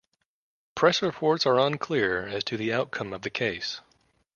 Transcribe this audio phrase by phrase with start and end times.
[0.73, 3.81] Press reports are unclear as to the outcome of the case.